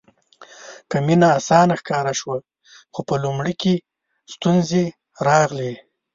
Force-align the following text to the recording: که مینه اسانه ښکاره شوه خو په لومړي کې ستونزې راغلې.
که 0.89 0.97
مینه 1.05 1.27
اسانه 1.37 1.75
ښکاره 1.81 2.13
شوه 2.19 2.37
خو 2.93 3.01
په 3.07 3.15
لومړي 3.23 3.53
کې 3.61 3.73
ستونزې 4.33 4.83
راغلې. 5.27 5.73